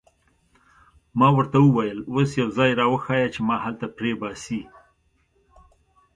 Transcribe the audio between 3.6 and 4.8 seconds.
هلته پرېباسي.